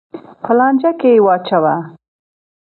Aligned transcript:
په 0.43 0.51
لانجه 0.57 0.91
کې 0.99 1.09
یې 1.15 1.23
واچوه. 1.25 1.75